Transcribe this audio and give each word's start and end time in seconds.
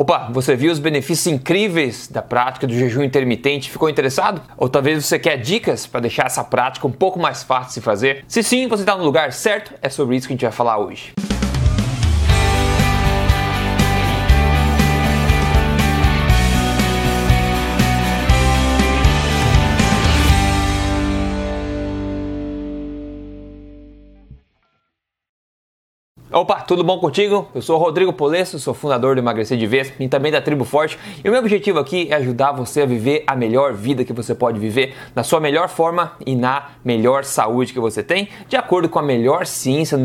Opa, 0.00 0.28
você 0.30 0.54
viu 0.54 0.70
os 0.70 0.78
benefícios 0.78 1.26
incríveis 1.26 2.06
da 2.06 2.22
prática 2.22 2.68
do 2.68 2.72
jejum 2.72 3.02
intermitente? 3.02 3.68
Ficou 3.68 3.90
interessado? 3.90 4.40
Ou 4.56 4.68
talvez 4.68 5.04
você 5.04 5.18
quer 5.18 5.36
dicas 5.38 5.88
para 5.88 5.98
deixar 5.98 6.26
essa 6.26 6.44
prática 6.44 6.86
um 6.86 6.92
pouco 6.92 7.18
mais 7.18 7.42
fácil 7.42 7.80
de 7.80 7.84
fazer? 7.84 8.24
Se 8.28 8.40
sim, 8.44 8.68
você 8.68 8.84
está 8.84 8.96
no 8.96 9.02
lugar 9.02 9.32
certo. 9.32 9.74
É 9.82 9.88
sobre 9.88 10.14
isso 10.14 10.28
que 10.28 10.34
a 10.34 10.36
gente 10.36 10.42
vai 10.42 10.52
falar 10.52 10.78
hoje. 10.78 11.14
Opa, 26.30 26.56
tudo 26.56 26.84
bom 26.84 26.98
contigo? 26.98 27.48
Eu 27.54 27.62
sou 27.62 27.78
Rodrigo 27.78 28.12
Polesso, 28.12 28.58
sou 28.58 28.74
fundador 28.74 29.14
do 29.14 29.18
Emagrecer 29.18 29.56
de 29.56 29.66
Vez 29.66 29.94
e 29.98 30.06
também 30.08 30.30
da 30.30 30.42
Tribo 30.42 30.62
Forte. 30.62 30.98
E 31.24 31.26
o 31.26 31.32
meu 31.32 31.40
objetivo 31.40 31.78
aqui 31.78 32.06
é 32.10 32.16
ajudar 32.16 32.52
você 32.52 32.82
a 32.82 32.86
viver 32.86 33.24
a 33.26 33.34
melhor 33.34 33.72
vida 33.72 34.04
que 34.04 34.12
você 34.12 34.34
pode 34.34 34.58
viver, 34.58 34.94
na 35.14 35.22
sua 35.22 35.40
melhor 35.40 35.70
forma 35.70 36.12
e 36.26 36.36
na 36.36 36.72
melhor 36.84 37.24
saúde 37.24 37.72
que 37.72 37.80
você 37.80 38.02
tem, 38.02 38.28
de 38.46 38.56
acordo 38.56 38.90
com 38.90 38.98
a 38.98 39.02
melhor 39.02 39.46
ciência 39.46 39.96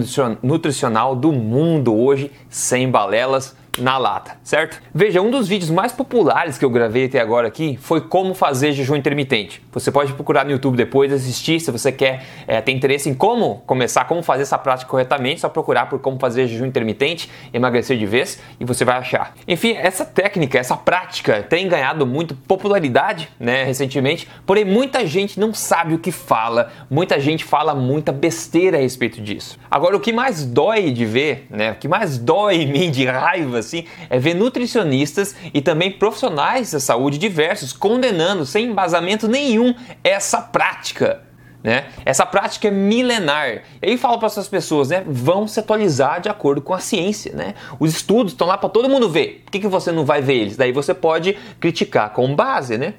nutricional 0.41 1.13
do 1.13 1.33
mundo 1.33 1.93
hoje, 1.93 2.31
sem 2.49 2.89
balelas, 2.89 3.53
na 3.77 3.97
lata, 3.97 4.37
certo? 4.43 4.81
Veja, 4.93 5.21
um 5.21 5.31
dos 5.31 5.47
vídeos 5.47 5.71
mais 5.71 5.91
populares 5.91 6.57
que 6.57 6.65
eu 6.65 6.69
gravei 6.69 7.05
até 7.05 7.19
agora 7.19 7.47
aqui 7.47 7.77
foi 7.81 8.01
como 8.01 8.33
fazer 8.35 8.71
jejum 8.71 8.95
intermitente. 8.95 9.61
Você 9.71 9.91
pode 9.91 10.13
procurar 10.13 10.45
no 10.45 10.51
YouTube 10.51 10.77
depois, 10.77 11.11
assistir 11.11 11.59
se 11.59 11.71
você 11.71 11.91
quer 11.91 12.23
é, 12.45 12.61
ter 12.61 12.71
interesse 12.71 13.09
em 13.09 13.13
como 13.13 13.63
começar, 13.65 14.05
como 14.05 14.21
fazer 14.21 14.43
essa 14.43 14.57
prática 14.57 14.89
corretamente, 14.89 15.41
só 15.41 15.49
procurar 15.49 15.87
por 15.87 15.99
como 15.99 16.19
fazer 16.19 16.47
jejum 16.47 16.65
intermitente, 16.65 17.29
emagrecer 17.51 17.97
de 17.97 18.05
vez 18.05 18.39
e 18.59 18.65
você 18.65 18.85
vai 18.85 18.97
achar. 18.97 19.33
Enfim, 19.47 19.73
essa 19.73 20.05
técnica, 20.05 20.59
essa 20.59 20.77
prática 20.77 21.41
tem 21.41 21.67
ganhado 21.67 22.05
muito 22.05 22.35
popularidade, 22.35 23.29
né, 23.39 23.63
recentemente, 23.63 24.27
porém 24.45 24.65
muita 24.65 25.05
gente 25.07 25.39
não 25.39 25.53
sabe 25.53 25.95
o 25.95 25.99
que 25.99 26.11
fala, 26.11 26.71
muita 26.89 27.19
gente 27.19 27.43
fala 27.43 27.73
muita 27.73 28.11
besteira 28.11 28.77
a 28.77 28.81
respeito 28.81 29.19
disso. 29.19 29.57
Agora, 29.69 29.97
o 29.97 29.99
que 29.99 30.13
mais 30.13 30.45
dói 30.45 30.91
de 30.91 31.05
ver, 31.05 31.47
né, 31.49 31.71
o 31.71 31.75
que 31.75 31.87
mais 31.87 32.19
dói 32.19 32.61
em 32.61 32.71
mim 32.71 32.91
de 32.91 33.05
raiva 33.05 33.62
assim, 33.65 33.85
é 34.09 34.19
ver 34.19 34.33
nutricionistas 34.33 35.35
e 35.53 35.61
também 35.61 35.91
profissionais 35.91 36.71
da 36.71 36.79
saúde 36.79 37.17
diversos 37.17 37.73
condenando 37.73 38.45
sem 38.45 38.65
embasamento 38.65 39.27
nenhum 39.27 39.73
essa 40.03 40.41
prática. 40.41 41.21
Né? 41.63 41.85
Essa 42.03 42.25
prática 42.25 42.67
é 42.67 42.71
milenar. 42.71 43.63
E 43.81 43.91
aí 43.91 43.97
fala 43.97 44.17
para 44.17 44.25
essas 44.25 44.49
pessoas, 44.49 44.89
né? 44.89 45.01
Vão 45.07 45.47
se 45.47 45.61
atualizar 45.61 46.19
de 46.19 46.27
acordo 46.27 46.61
com 46.61 46.73
a 46.73 46.79
ciência, 46.79 47.33
né? 47.33 47.53
Os 47.79 47.95
estudos 47.95 48.33
estão 48.33 48.45
lá 48.45 48.57
para 48.57 48.67
todo 48.67 48.89
mundo 48.89 49.09
ver. 49.09 49.43
Por 49.45 49.51
que, 49.51 49.61
que 49.61 49.67
você 49.69 49.89
não 49.89 50.03
vai 50.03 50.21
ver 50.21 50.33
eles? 50.33 50.57
Daí 50.57 50.73
você 50.73 50.93
pode 50.93 51.37
criticar 51.61 52.09
com 52.09 52.35
base, 52.35 52.77
né? 52.77 52.95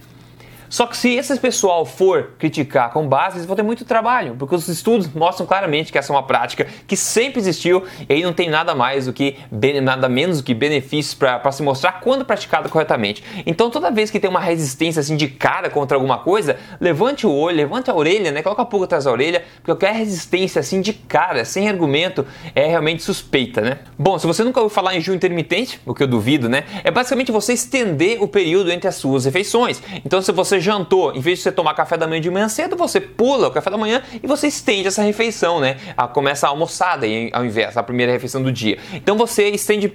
Só 0.69 0.87
que 0.87 0.97
se 0.97 1.15
esse 1.15 1.39
pessoal 1.39 1.85
for 1.85 2.33
criticar 2.39 2.91
com 2.93 3.07
base, 3.07 3.37
eles 3.37 3.47
vão 3.47 3.57
ter 3.57 3.63
muito 3.63 3.85
trabalho, 3.85 4.37
porque 4.39 4.55
os 4.55 4.69
estudos 4.69 5.09
mostram 5.13 5.47
claramente 5.47 5.93
que 5.93 5.99
essa 5.99 6.13
é 6.13 6.17
uma 6.17 6.23
prática 6.23 6.67
que 6.87 6.97
sempre 6.97 7.41
existiu 7.41 7.85
e 8.09 8.13
aí 8.13 8.23
não 8.23 8.33
tem 8.33 8.49
nada 8.49 8.75
mais 8.75 9.07
do 9.07 9.13
que 9.13 9.37
nada 9.83 10.09
menos 10.09 10.39
do 10.39 10.45
que 10.45 10.55
benefícios 10.55 11.15
para 11.15 11.53
se 11.53 11.63
mostrar 11.63 12.01
quando 12.01 12.25
praticada 12.25 12.69
corretamente. 12.69 13.23
Então 13.47 13.71
toda 13.71 13.91
vez 13.91 14.11
que 14.11 14.19
tem 14.19 14.29
uma 14.29 14.41
resistência 14.41 15.01
assim 15.01 15.17
de 15.17 15.29
cara 15.29 15.71
contra 15.71 15.97
alguma 15.97 16.19
coisa, 16.19 16.57
levante 16.81 17.27
o 17.27 17.33
olho, 17.33 17.57
levante 17.57 17.91
a 17.91 17.95
orelha, 17.95 18.31
né? 18.33 18.43
Coloca 18.43 18.63
a 18.63 18.65
pulga 18.65 18.87
atrás 18.87 19.05
da 19.05 19.13
orelha, 19.13 19.45
porque 19.57 19.73
qualquer 19.73 19.95
resistência 19.95 20.61
assim 20.61 20.81
de 20.81 20.93
cara, 20.93 21.45
sem 21.45 21.69
argumento, 21.69 22.27
é 22.55 22.67
realmente 22.67 23.03
suspeita, 23.03 23.61
né? 23.61 23.79
Bom, 23.99 24.19
se 24.19 24.27
você 24.27 24.43
nunca 24.43 24.61
ouviu 24.61 24.75
falar 24.75 24.95
em 24.95 25.01
jejum 25.01 25.15
intermitente, 25.15 25.81
o 25.87 25.95
que 25.95 26.03
eu 26.03 26.09
duvido, 26.09 26.49
né? 26.49 26.65
É 26.83 26.91
basicamente 26.91 27.31
você 27.31 27.53
estender 27.53 28.23
o 28.23 28.29
período 28.29 28.71
entre 28.71 28.89
as 28.89 28.97
suas 28.97 29.25
refeições. 29.25 29.83
Então 30.05 30.21
se 30.21 30.33
você 30.33 30.61
jantou, 30.65 31.15
em 31.15 31.21
vez 31.21 31.39
de 31.39 31.45
você 31.45 31.53
tomar 31.53 31.75
café 31.75 31.97
da 31.97 32.07
manhã 32.07 32.21
de 32.21 32.31
manhã 32.31 32.49
cedo, 32.49 32.77
você 32.77 33.01
pula 33.01 33.49
o 33.49 33.51
café 33.51 33.71
da 33.71 33.77
manhã 33.77 34.03
e 34.23 34.27
você 34.27 34.49
estende 34.49 34.89
essa 34.89 35.03
refeição, 35.03 35.61
né? 35.61 35.77
A, 35.97 36.09
começa 36.09 36.47
a 36.47 36.51
almoçada 36.51 37.07
ao 37.33 37.45
invés 37.45 37.75
da 37.75 37.83
primeira 37.83 38.13
refeição 38.13 38.43
do 38.43 38.51
dia. 38.51 38.79
Então 38.93 39.17
você 39.17 39.49
estende 39.51 39.93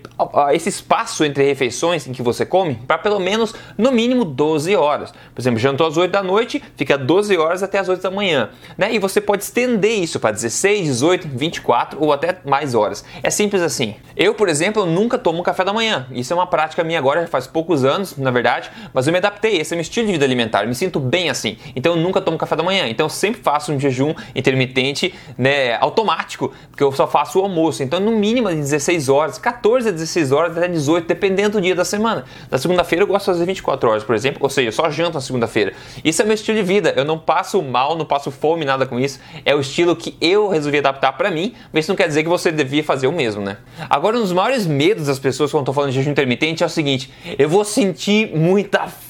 esse 0.53 0.69
espaço 0.69 1.25
entre 1.25 1.43
refeições 1.43 2.07
em 2.07 2.11
que 2.11 2.21
você 2.21 2.45
come 2.45 2.75
para 2.87 2.97
pelo 2.97 3.19
menos, 3.19 3.53
no 3.77 3.91
mínimo, 3.91 4.23
12 4.23 4.75
horas. 4.75 5.11
Por 5.11 5.41
exemplo, 5.41 5.59
jantou 5.59 5.87
às 5.87 5.97
8 5.97 6.11
da 6.11 6.23
noite, 6.23 6.61
fica 6.75 6.97
12 6.97 7.37
horas 7.37 7.63
até 7.63 7.79
as 7.79 7.89
8 7.89 8.01
da 8.01 8.11
manhã. 8.11 8.49
Né? 8.77 8.93
E 8.93 8.99
você 8.99 9.19
pode 9.19 9.43
estender 9.43 9.97
isso 9.99 10.19
para 10.19 10.31
16, 10.31 10.85
18, 10.85 11.27
24 11.27 12.03
ou 12.03 12.13
até 12.13 12.37
mais 12.45 12.75
horas. 12.75 13.03
É 13.23 13.29
simples 13.29 13.61
assim. 13.61 13.95
Eu, 14.15 14.33
por 14.33 14.49
exemplo, 14.49 14.85
nunca 14.85 15.17
tomo 15.17 15.41
café 15.43 15.63
da 15.63 15.73
manhã. 15.73 16.07
Isso 16.11 16.33
é 16.33 16.35
uma 16.35 16.47
prática 16.47 16.83
minha 16.83 16.99
agora, 16.99 17.25
faz 17.27 17.47
poucos 17.47 17.83
anos, 17.83 18.17
na 18.17 18.31
verdade, 18.31 18.69
mas 18.93 19.07
eu 19.07 19.11
me 19.11 19.17
adaptei. 19.17 19.57
Esse 19.57 19.73
é 19.73 19.75
meu 19.75 19.81
estilo 19.81 20.07
de 20.07 20.13
vida 20.13 20.25
alimentar 20.25 20.48
alimentar. 20.49 20.63
Eu 20.63 20.67
me 20.67 20.75
sinto 20.75 20.99
bem 20.99 21.29
assim. 21.29 21.57
Então 21.75 21.95
eu 21.95 22.01
nunca 22.01 22.19
tomo 22.19 22.37
café 22.37 22.55
da 22.55 22.63
manhã. 22.63 22.87
Então 22.87 23.05
eu 23.05 23.09
sempre 23.09 23.41
faço 23.41 23.71
um 23.71 23.79
jejum 23.79 24.13
intermitente, 24.35 25.13
né, 25.37 25.75
automático, 25.75 26.51
porque 26.69 26.83
eu 26.83 26.91
só 26.91 27.07
faço 27.07 27.39
o 27.39 27.43
almoço. 27.43 27.83
Então 27.83 27.99
no 27.99 28.11
mínimo 28.11 28.49
16 28.49 29.09
horas, 29.09 29.37
14 29.37 29.89
a 29.89 29.91
16 29.91 30.31
horas 30.31 30.57
até 30.57 30.67
18, 30.67 31.07
dependendo 31.07 31.59
do 31.59 31.61
dia 31.61 31.75
da 31.75 31.85
semana. 31.85 32.25
Na 32.49 32.57
segunda-feira 32.57 33.03
eu 33.03 33.07
gosto 33.07 33.25
de 33.25 33.31
fazer 33.31 33.45
24 33.45 33.89
horas, 33.89 34.03
por 34.03 34.15
exemplo, 34.15 34.39
ou 34.41 34.49
seja, 34.49 34.69
eu 34.69 34.73
só 34.73 34.89
janto 34.89 35.15
na 35.15 35.21
segunda-feira. 35.21 35.73
Isso 36.03 36.21
é 36.21 36.25
meu 36.25 36.33
estilo 36.33 36.57
de 36.57 36.63
vida. 36.63 36.93
Eu 36.95 37.05
não 37.05 37.19
passo 37.19 37.61
mal, 37.61 37.95
não 37.95 38.05
passo 38.05 38.31
fome, 38.31 38.65
nada 38.65 38.85
com 38.85 38.99
isso. 38.99 39.19
É 39.45 39.55
o 39.55 39.59
estilo 39.59 39.95
que 39.95 40.17
eu 40.19 40.49
resolvi 40.49 40.79
adaptar 40.79 41.13
para 41.13 41.29
mim, 41.29 41.53
mas 41.71 41.85
isso 41.85 41.91
não 41.91 41.95
quer 41.95 42.07
dizer 42.07 42.23
que 42.23 42.29
você 42.29 42.51
devia 42.51 42.83
fazer 42.83 43.07
o 43.07 43.11
mesmo, 43.11 43.41
né? 43.41 43.57
Agora, 43.89 44.17
um 44.17 44.21
dos 44.21 44.31
maiores 44.31 44.65
medos 44.65 45.07
das 45.07 45.19
pessoas 45.19 45.51
quando 45.51 45.63
estão 45.63 45.73
falando 45.73 45.91
de 45.91 45.97
jejum 45.97 46.11
intermitente 46.11 46.63
é 46.63 46.65
o 46.65 46.69
seguinte: 46.69 47.11
eu 47.37 47.49
vou 47.49 47.63
sentir 47.63 48.35
muita 48.35 48.87
fome. 48.87 49.08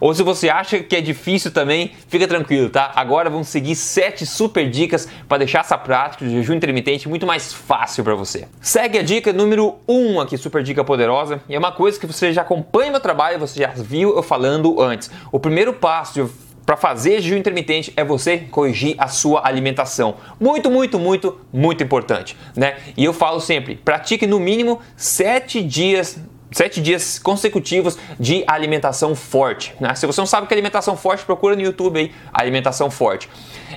Ou 0.00 0.14
se 0.14 0.22
você 0.22 0.48
acha 0.48 0.80
que 0.80 0.94
é 0.94 1.00
difícil 1.00 1.50
também, 1.50 1.92
fica 2.08 2.28
tranquilo, 2.28 2.68
tá? 2.68 2.92
Agora 2.94 3.28
vamos 3.28 3.48
seguir 3.48 3.74
7 3.74 4.24
super 4.24 4.68
dicas 4.68 5.08
para 5.28 5.38
deixar 5.38 5.60
essa 5.60 5.76
prática 5.76 6.24
de 6.24 6.30
jejum 6.30 6.54
intermitente 6.54 7.08
muito 7.08 7.26
mais 7.26 7.52
fácil 7.52 8.04
para 8.04 8.14
você. 8.14 8.46
Segue 8.60 8.98
a 8.98 9.02
dica 9.02 9.32
número 9.32 9.76
1 9.88 10.12
um 10.12 10.20
aqui, 10.20 10.36
super 10.36 10.62
dica 10.62 10.84
poderosa, 10.84 11.40
e 11.48 11.54
é 11.54 11.58
uma 11.58 11.72
coisa 11.72 11.98
que 11.98 12.06
você 12.06 12.32
já 12.32 12.42
acompanha 12.42 12.90
meu 12.90 13.00
trabalho, 13.00 13.38
você 13.38 13.60
já 13.60 13.68
viu 13.68 14.14
eu 14.14 14.22
falando 14.22 14.80
antes. 14.80 15.10
O 15.32 15.40
primeiro 15.40 15.72
passo 15.72 16.30
para 16.64 16.76
fazer 16.76 17.20
jejum 17.20 17.36
intermitente 17.36 17.92
é 17.96 18.04
você 18.04 18.38
corrigir 18.38 18.94
a 18.96 19.08
sua 19.08 19.46
alimentação. 19.46 20.16
Muito, 20.38 20.70
muito, 20.70 20.98
muito, 20.98 21.40
muito 21.52 21.82
importante, 21.82 22.36
né? 22.54 22.76
E 22.96 23.04
eu 23.04 23.12
falo 23.12 23.40
sempre, 23.40 23.74
pratique 23.76 24.26
no 24.26 24.38
mínimo 24.38 24.80
7 24.96 25.62
dias 25.64 26.20
sete 26.50 26.80
dias 26.80 27.18
consecutivos 27.18 27.96
de 28.18 28.44
alimentação 28.46 29.14
forte. 29.14 29.74
Né? 29.80 29.94
Se 29.94 30.06
você 30.06 30.20
não 30.20 30.26
sabe 30.26 30.44
o 30.44 30.48
que 30.48 30.54
é 30.54 30.56
alimentação 30.56 30.96
forte, 30.96 31.24
procura 31.24 31.54
no 31.54 31.62
YouTube 31.62 31.98
aí, 31.98 32.12
alimentação 32.32 32.90
forte. 32.90 33.28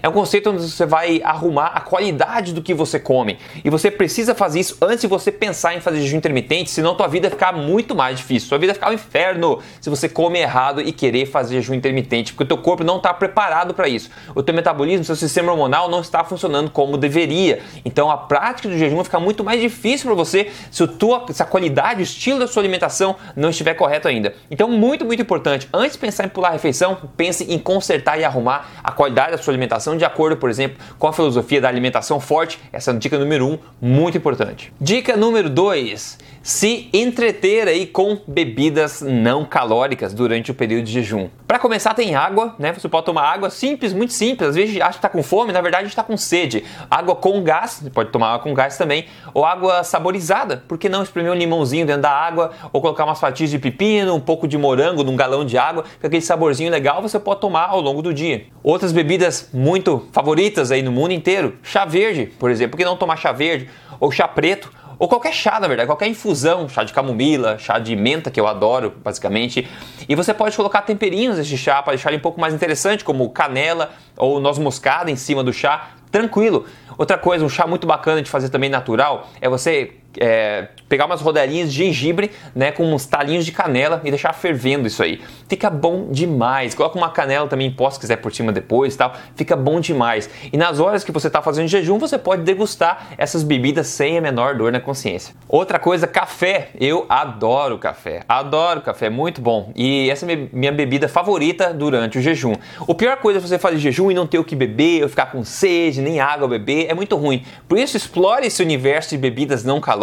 É 0.03 0.09
um 0.09 0.11
conceito 0.11 0.49
onde 0.49 0.69
você 0.69 0.85
vai 0.85 1.21
arrumar 1.23 1.67
a 1.67 1.79
qualidade 1.79 2.51
do 2.51 2.61
que 2.61 2.73
você 2.73 2.99
come. 2.99 3.39
E 3.63 3.69
você 3.69 3.89
precisa 3.89 4.35
fazer 4.35 4.59
isso 4.59 4.77
antes 4.81 4.99
de 4.99 5.07
você 5.07 5.31
pensar 5.31 5.77
em 5.77 5.79
fazer 5.79 6.01
jejum 6.01 6.17
intermitente, 6.17 6.71
senão 6.71 6.93
tua 6.93 7.07
vida 7.07 7.29
vai 7.29 7.37
ficar 7.37 7.53
muito 7.53 7.95
mais 7.95 8.17
difícil. 8.17 8.49
Sua 8.49 8.57
vida 8.57 8.73
vai 8.73 8.75
ficar 8.75 8.89
um 8.89 8.93
inferno 8.93 9.59
se 9.79 9.89
você 9.89 10.09
come 10.09 10.39
errado 10.39 10.81
e 10.81 10.91
querer 10.91 11.25
fazer 11.25 11.55
jejum 11.55 11.73
intermitente, 11.73 12.33
porque 12.33 12.43
o 12.43 12.47
teu 12.47 12.57
corpo 12.57 12.83
não 12.83 12.97
está 12.97 13.13
preparado 13.13 13.73
para 13.73 13.87
isso. 13.87 14.09
O 14.35 14.43
teu 14.43 14.53
metabolismo, 14.53 15.05
seu 15.05 15.15
sistema 15.15 15.53
hormonal 15.53 15.89
não 15.89 16.01
está 16.01 16.21
funcionando 16.25 16.69
como 16.69 16.97
deveria. 16.97 17.61
Então 17.85 18.11
a 18.11 18.17
prática 18.17 18.67
do 18.67 18.77
jejum 18.77 18.97
vai 18.97 19.05
ficar 19.05 19.21
muito 19.21 19.41
mais 19.41 19.61
difícil 19.61 20.07
para 20.07 20.15
você 20.15 20.51
se, 20.69 20.85
tua, 20.85 21.25
se 21.31 21.41
a 21.41 21.45
qualidade, 21.45 22.01
o 22.01 22.03
estilo 22.03 22.39
da 22.39 22.47
sua 22.47 22.61
alimentação 22.61 23.15
não 23.37 23.51
estiver 23.51 23.73
correto 23.75 24.09
ainda. 24.09 24.35
Então 24.51 24.67
muito, 24.67 25.05
muito 25.05 25.21
importante, 25.21 25.69
antes 25.73 25.93
de 25.93 25.99
pensar 25.99 26.25
em 26.25 26.29
pular 26.29 26.49
a 26.49 26.51
refeição, 26.51 26.97
pense 27.15 27.45
em 27.49 27.57
consertar 27.57 28.19
e 28.19 28.25
arrumar 28.25 28.69
a 28.83 28.91
qualidade 28.91 29.31
da 29.31 29.37
sua 29.37 29.53
alimentação 29.53 29.92
alimentação 29.93 29.97
de 29.97 30.05
acordo, 30.05 30.37
por 30.37 30.49
exemplo, 30.49 30.77
com 30.97 31.07
a 31.07 31.13
filosofia 31.13 31.61
da 31.61 31.67
alimentação 31.67 32.19
forte. 32.19 32.59
Essa 32.71 32.91
é 32.91 32.93
a 32.93 32.97
dica 32.97 33.17
número 33.17 33.47
um, 33.47 33.57
muito 33.81 34.17
importante. 34.17 34.73
Dica 34.79 35.15
número 35.15 35.49
dois: 35.49 36.17
se 36.43 36.89
entreter 36.91 37.69
aí 37.69 37.87
com 37.87 38.19
bebidas 38.27 39.01
não 39.01 39.45
calóricas 39.45 40.13
durante 40.13 40.51
o 40.51 40.53
período 40.53 40.83
de 40.83 40.91
jejum. 40.91 41.29
Para 41.47 41.57
começar, 41.57 41.93
tem 41.93 42.15
água, 42.15 42.53
né? 42.59 42.73
Você 42.73 42.89
pode 42.89 43.05
tomar 43.05 43.31
água 43.31 43.49
simples, 43.49 43.93
muito 43.93 44.11
simples. 44.11 44.49
Às 44.49 44.55
vezes 44.55 44.75
acha 44.81 44.89
que 44.89 44.95
está 44.97 45.07
com 45.07 45.23
fome, 45.23 45.53
na 45.53 45.61
verdade 45.61 45.87
está 45.87 46.03
com 46.03 46.17
sede. 46.17 46.65
Água 46.91 47.15
com 47.15 47.41
gás, 47.41 47.79
você 47.81 47.89
pode 47.89 48.11
tomar 48.11 48.33
água 48.33 48.39
com 48.39 48.53
gás 48.53 48.77
também, 48.77 49.05
ou 49.33 49.45
água 49.45 49.85
saborizada. 49.85 50.63
Por 50.67 50.77
que 50.77 50.89
não 50.89 51.01
espremer 51.01 51.31
um 51.31 51.35
limãozinho 51.35 51.85
dentro 51.85 52.01
da 52.01 52.11
água, 52.11 52.51
ou 52.73 52.81
colocar 52.81 53.05
umas 53.05 53.21
fatias 53.21 53.49
de 53.49 53.57
pepino, 53.57 54.13
um 54.13 54.19
pouco 54.19 54.45
de 54.45 54.57
morango 54.57 55.01
num 55.01 55.15
galão 55.15 55.45
de 55.45 55.57
água, 55.57 55.85
com 56.01 56.07
aquele 56.07 56.21
saborzinho 56.21 56.69
legal 56.69 57.01
você 57.01 57.17
pode 57.17 57.39
tomar 57.39 57.69
ao 57.69 57.79
longo 57.79 58.01
do 58.01 58.13
dia. 58.13 58.47
Outras 58.61 58.91
bebidas 58.91 59.49
muito 59.53 60.09
favoritas 60.11 60.71
aí 60.71 60.81
no 60.81 60.91
mundo 60.91 61.13
inteiro. 61.13 61.57
Chá 61.63 61.85
verde, 61.85 62.33
por 62.37 62.51
exemplo. 62.51 62.71
Por 62.71 62.77
que 62.77 62.83
não 62.83 62.97
tomar 62.97 63.15
chá 63.15 63.31
verde? 63.31 63.69
Ou 63.97 64.11
chá 64.11 64.27
preto? 64.27 64.82
Ou 64.99 65.07
qualquer 65.07 65.33
chá, 65.33 65.59
na 65.59 65.67
verdade, 65.67 65.87
qualquer 65.87 66.07
infusão, 66.07 66.67
chá 66.69 66.83
de 66.83 66.93
camomila, 66.93 67.57
chá 67.57 67.79
de 67.79 67.95
menta, 67.95 68.29
que 68.31 68.39
eu 68.39 68.47
adoro, 68.47 68.93
basicamente. 69.03 69.67
E 70.07 70.15
você 70.15 70.33
pode 70.33 70.55
colocar 70.55 70.81
temperinhos 70.81 71.37
nesse 71.37 71.57
chá 71.57 71.81
para 71.81 71.93
deixar 71.93 72.09
ele 72.09 72.17
um 72.17 72.21
pouco 72.21 72.39
mais 72.39 72.53
interessante, 72.53 73.03
como 73.03 73.29
canela 73.29 73.91
ou 74.17 74.39
noz 74.39 74.57
moscada 74.57 75.09
em 75.09 75.15
cima 75.15 75.43
do 75.43 75.53
chá, 75.53 75.89
tranquilo. 76.11 76.65
Outra 76.97 77.17
coisa, 77.17 77.43
um 77.43 77.49
chá 77.49 77.65
muito 77.65 77.87
bacana 77.87 78.21
de 78.21 78.29
fazer 78.29 78.49
também 78.49 78.69
natural, 78.69 79.29
é 79.41 79.49
você 79.49 80.02
é, 80.19 80.67
pegar 80.87 81.05
umas 81.05 81.21
rodelinhas 81.21 81.71
de 81.71 81.83
gengibre, 81.83 82.31
né, 82.55 82.71
com 82.71 82.93
uns 82.93 83.05
talinhos 83.05 83.45
de 83.45 83.51
canela 83.51 84.01
e 84.03 84.09
deixar 84.09 84.33
fervendo 84.33 84.87
isso 84.87 85.01
aí. 85.01 85.21
Fica 85.47 85.69
bom 85.69 86.07
demais. 86.11 86.75
Coloca 86.75 86.97
uma 86.97 87.09
canela 87.09 87.47
também 87.47 87.67
em 87.67 87.71
pó 87.71 87.89
se 87.89 87.99
quiser 87.99 88.17
por 88.17 88.33
cima 88.33 88.51
depois, 88.51 88.95
tal. 88.95 89.13
Fica 89.35 89.55
bom 89.55 89.79
demais. 89.79 90.29
E 90.51 90.57
nas 90.57 90.79
horas 90.79 91.03
que 91.03 91.11
você 91.11 91.27
está 91.27 91.41
fazendo 91.41 91.67
jejum, 91.67 91.97
você 91.97 92.17
pode 92.17 92.43
degustar 92.43 93.09
essas 93.17 93.43
bebidas 93.43 93.87
sem 93.87 94.17
a 94.17 94.21
menor 94.21 94.55
dor 94.55 94.71
na 94.71 94.79
consciência. 94.79 95.35
Outra 95.47 95.79
coisa, 95.79 96.07
café. 96.07 96.69
Eu 96.79 97.05
adoro 97.09 97.77
café. 97.77 98.21
Adoro 98.27 98.81
café, 98.81 99.09
muito 99.09 99.41
bom. 99.41 99.71
E 99.75 100.09
essa 100.09 100.31
é 100.31 100.47
minha 100.51 100.71
bebida 100.71 101.07
favorita 101.07 101.73
durante 101.73 102.17
o 102.17 102.21
jejum. 102.21 102.53
O 102.87 102.93
pior 102.93 103.17
coisa 103.17 103.39
é 103.39 103.41
você 103.41 103.59
fazer 103.59 103.77
jejum 103.77 104.11
e 104.11 104.13
não 104.13 104.27
ter 104.27 104.39
o 104.39 104.43
que 104.43 104.55
beber, 104.55 105.03
ou 105.03 105.09
ficar 105.09 105.27
com 105.27 105.43
sede, 105.43 106.01
nem 106.01 106.19
água 106.19 106.47
beber, 106.47 106.87
é 106.89 106.93
muito 106.93 107.15
ruim. 107.15 107.43
Por 107.67 107.77
isso 107.77 107.97
explore 107.97 108.45
esse 108.45 108.61
universo 108.61 109.11
de 109.11 109.17
bebidas 109.17 109.63
não 109.63 109.79
calóricas, 109.79 110.02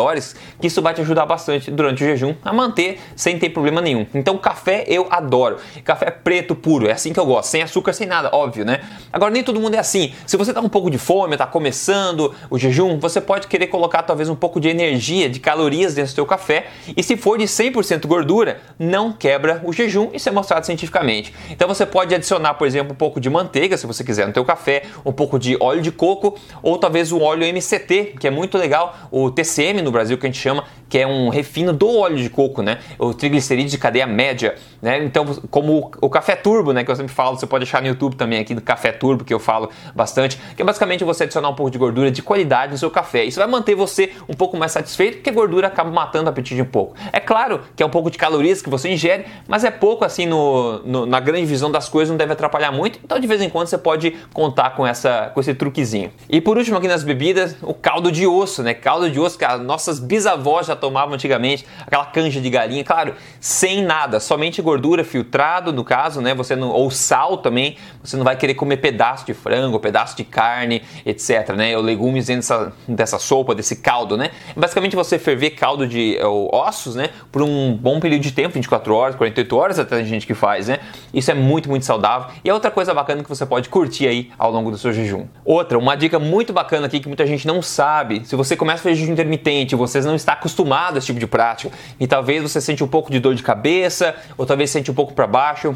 que 0.60 0.66
isso 0.66 0.80
vai 0.82 0.94
te 0.94 1.00
ajudar 1.00 1.26
bastante 1.26 1.70
durante 1.70 2.02
o 2.02 2.06
jejum 2.06 2.34
a 2.44 2.52
manter 2.52 3.00
sem 3.16 3.38
ter 3.38 3.50
problema 3.50 3.80
nenhum. 3.80 4.06
Então, 4.14 4.36
café 4.38 4.84
eu 4.86 5.06
adoro. 5.10 5.58
Café 5.84 6.10
preto 6.10 6.54
puro, 6.54 6.88
é 6.88 6.92
assim 6.92 7.12
que 7.12 7.20
eu 7.20 7.26
gosto, 7.26 7.50
sem 7.50 7.62
açúcar, 7.62 7.92
sem 7.92 8.06
nada, 8.06 8.30
óbvio, 8.32 8.64
né? 8.64 8.80
Agora, 9.12 9.30
nem 9.30 9.42
todo 9.42 9.60
mundo 9.60 9.74
é 9.74 9.78
assim. 9.78 10.12
Se 10.26 10.36
você 10.36 10.52
tá 10.52 10.60
um 10.60 10.68
pouco 10.68 10.90
de 10.90 10.98
fome, 10.98 11.36
tá 11.36 11.46
começando 11.46 12.34
o 12.48 12.58
jejum, 12.58 12.98
você 12.98 13.20
pode 13.20 13.46
querer 13.46 13.66
colocar 13.66 14.02
talvez 14.02 14.28
um 14.28 14.36
pouco 14.36 14.60
de 14.60 14.68
energia, 14.68 15.28
de 15.28 15.40
calorias 15.40 15.94
dentro 15.94 16.12
do 16.12 16.14
seu 16.14 16.26
café. 16.26 16.66
E 16.96 17.02
se 17.02 17.16
for 17.16 17.38
de 17.38 17.44
100% 17.44 18.06
gordura, 18.06 18.60
não 18.78 19.12
quebra 19.12 19.60
o 19.64 19.72
jejum. 19.72 20.10
Isso 20.12 20.28
é 20.28 20.32
mostrado 20.32 20.64
cientificamente. 20.66 21.34
Então, 21.50 21.66
você 21.68 21.84
pode 21.84 22.14
adicionar, 22.14 22.54
por 22.54 22.66
exemplo, 22.66 22.92
um 22.92 22.96
pouco 22.96 23.20
de 23.20 23.28
manteiga, 23.28 23.76
se 23.76 23.86
você 23.86 24.04
quiser, 24.04 24.26
no 24.26 24.32
teu 24.32 24.44
café, 24.44 24.82
um 25.04 25.12
pouco 25.12 25.38
de 25.38 25.56
óleo 25.60 25.82
de 25.82 25.90
coco 25.90 26.38
ou 26.62 26.78
talvez 26.78 27.12
o 27.12 27.20
óleo 27.20 27.46
MCT, 27.46 28.14
que 28.18 28.26
é 28.26 28.30
muito 28.30 28.56
legal, 28.58 28.96
o 29.10 29.30
TCM 29.30 29.82
no 29.82 29.89
Brasil 29.92 30.16
que 30.18 30.26
a 30.26 30.28
gente 30.28 30.40
chama, 30.40 30.64
que 30.88 30.98
é 30.98 31.06
um 31.06 31.28
refino 31.28 31.72
do 31.72 31.88
óleo 31.88 32.16
de 32.16 32.28
coco, 32.28 32.62
né? 32.62 32.78
O 32.98 33.14
triglicerídeos 33.14 33.70
de 33.72 33.78
cadeia 33.78 34.06
média, 34.06 34.54
né? 34.80 35.02
Então, 35.04 35.26
como 35.50 35.90
o 36.00 36.08
café 36.08 36.34
turbo, 36.34 36.72
né, 36.72 36.84
que 36.84 36.90
eu 36.90 36.96
sempre 36.96 37.12
falo, 37.12 37.36
você 37.36 37.46
pode 37.46 37.64
achar 37.64 37.82
no 37.82 37.88
YouTube 37.88 38.16
também 38.16 38.38
aqui 38.38 38.54
do 38.54 38.62
café 38.62 38.92
turbo 38.92 39.24
que 39.24 39.32
eu 39.32 39.38
falo 39.38 39.70
bastante, 39.94 40.40
que 40.56 40.62
é 40.62 40.64
basicamente 40.64 41.04
você 41.04 41.24
adicionar 41.24 41.48
um 41.48 41.54
pouco 41.54 41.70
de 41.70 41.78
gordura 41.78 42.10
de 42.10 42.22
qualidade 42.22 42.72
no 42.72 42.78
seu 42.78 42.90
café. 42.90 43.24
Isso 43.24 43.38
vai 43.38 43.48
manter 43.48 43.74
você 43.74 44.12
um 44.28 44.34
pouco 44.34 44.56
mais 44.56 44.72
satisfeito, 44.72 45.16
porque 45.16 45.30
a 45.30 45.32
gordura 45.32 45.66
acaba 45.66 45.90
matando 45.90 46.26
o 46.26 46.28
apetite 46.30 46.60
um 46.60 46.64
pouco. 46.64 46.94
É 47.12 47.20
claro 47.20 47.60
que 47.76 47.82
é 47.82 47.86
um 47.86 47.90
pouco 47.90 48.10
de 48.10 48.18
calorias 48.18 48.62
que 48.62 48.70
você 48.70 48.90
ingere, 48.90 49.26
mas 49.46 49.64
é 49.64 49.70
pouco 49.70 50.04
assim 50.04 50.26
no, 50.26 50.78
no, 50.80 51.06
na 51.06 51.20
grande 51.20 51.46
visão 51.46 51.70
das 51.70 51.88
coisas, 51.88 52.10
não 52.10 52.16
deve 52.16 52.32
atrapalhar 52.32 52.72
muito. 52.72 52.98
Então, 53.04 53.18
de 53.18 53.26
vez 53.26 53.40
em 53.40 53.48
quando 53.48 53.66
você 53.66 53.78
pode 53.78 54.16
contar 54.32 54.70
com 54.70 54.86
essa 54.86 55.30
com 55.34 55.40
esse 55.40 55.54
truquezinho. 55.54 56.10
E 56.28 56.40
por 56.40 56.56
último 56.56 56.76
aqui 56.78 56.88
nas 56.88 57.04
bebidas, 57.04 57.56
o 57.62 57.74
caldo 57.74 58.10
de 58.10 58.26
osso, 58.26 58.62
né? 58.62 58.74
Caldo 58.74 59.10
de 59.10 59.20
osso 59.20 59.36
que 59.36 59.44
as 59.44 59.60
nossas 59.60 59.98
bisavós 59.98 60.66
já 60.66 60.76
tomavam 60.76 61.14
antigamente, 61.14 61.66
aquela 61.86 62.06
canja 62.06 62.40
de 62.40 62.50
galinha, 62.50 62.82
claro, 62.82 63.14
sem 63.38 63.82
nada, 63.82 64.20
somente 64.20 64.60
gordura 64.60 64.69
filtrado, 65.04 65.72
no 65.72 65.84
caso, 65.84 66.20
né? 66.20 66.34
Você 66.34 66.54
não, 66.54 66.70
ou 66.70 66.90
sal 66.90 67.38
também, 67.38 67.76
você 68.02 68.16
não 68.16 68.24
vai 68.24 68.36
querer 68.36 68.54
comer 68.54 68.78
pedaço 68.78 69.24
de 69.26 69.34
frango, 69.34 69.78
pedaço 69.80 70.16
de 70.16 70.24
carne, 70.24 70.82
etc, 71.04 71.50
né? 71.56 71.76
Ou 71.76 71.82
legumes 71.82 72.26
dentro 72.26 72.40
dessa, 72.40 72.72
dessa 72.86 73.18
sopa, 73.18 73.54
desse 73.54 73.76
caldo, 73.76 74.16
né? 74.16 74.30
Basicamente 74.56 74.96
você 74.96 75.18
ferver 75.18 75.50
caldo 75.50 75.86
de 75.86 76.18
ou, 76.22 76.54
ossos, 76.54 76.94
né? 76.94 77.10
Por 77.32 77.42
um 77.42 77.74
bom 77.74 78.00
período 78.00 78.22
de 78.22 78.32
tempo, 78.32 78.54
24 78.54 78.94
horas, 78.94 79.16
48 79.16 79.56
horas, 79.56 79.78
até 79.78 79.96
tem 79.96 80.04
gente 80.04 80.26
que 80.26 80.34
faz, 80.34 80.68
né? 80.68 80.78
Isso 81.12 81.30
é 81.30 81.34
muito, 81.34 81.68
muito 81.68 81.84
saudável. 81.86 82.30
E 82.44 82.50
é 82.50 82.54
outra 82.54 82.70
coisa 82.70 82.92
bacana 82.92 83.22
que 83.22 83.28
você 83.28 83.46
pode 83.46 83.68
curtir 83.68 84.06
aí 84.06 84.30
ao 84.38 84.50
longo 84.50 84.70
do 84.70 84.78
seu 84.78 84.92
jejum. 84.92 85.26
Outra, 85.44 85.78
uma 85.78 85.96
dica 85.96 86.18
muito 86.18 86.52
bacana 86.52 86.86
aqui 86.86 87.00
que 87.00 87.08
muita 87.08 87.26
gente 87.26 87.46
não 87.46 87.62
sabe, 87.62 88.24
se 88.24 88.36
você 88.36 88.56
começa 88.56 88.80
a 88.80 88.82
fazer 88.84 88.96
jejum 88.96 89.12
intermitente, 89.12 89.74
você 89.74 90.00
não 90.00 90.14
está 90.14 90.32
acostumado 90.34 90.96
a 90.96 90.98
esse 90.98 91.06
tipo 91.06 91.18
de 91.18 91.26
prática 91.26 91.72
e 91.98 92.06
talvez 92.06 92.42
você 92.42 92.60
sente 92.60 92.84
um 92.84 92.88
pouco 92.88 93.10
de 93.10 93.18
dor 93.18 93.34
de 93.34 93.42
cabeça 93.42 94.14
ou 94.36 94.44
talvez 94.44 94.59
sente 94.66 94.90
um 94.90 94.94
pouco 94.94 95.14
para 95.14 95.26
baixo, 95.26 95.74